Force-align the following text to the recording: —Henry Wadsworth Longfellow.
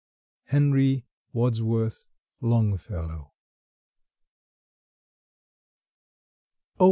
—Henry 0.45 1.05
Wadsworth 1.31 2.07
Longfellow. 2.41 3.33